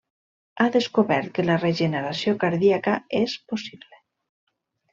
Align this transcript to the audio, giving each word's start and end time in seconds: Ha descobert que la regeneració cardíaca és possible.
Ha 0.63 0.65
descobert 0.75 1.29
que 1.35 1.45
la 1.45 1.57
regeneració 1.65 2.33
cardíaca 2.45 2.97
és 3.21 3.37
possible. 3.53 4.03